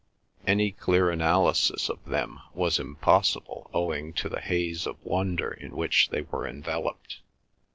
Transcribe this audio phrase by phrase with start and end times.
[0.47, 6.09] Any clear analysis of them was impossible owing to the haze of wonder in which
[6.09, 7.19] they were enveloped.